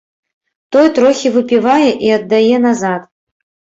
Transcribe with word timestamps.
Той 0.77 0.87
трохі 1.01 1.33
выпівае 1.37 1.89
і 2.09 2.13
аддае 2.19 2.55
назад. 2.69 3.11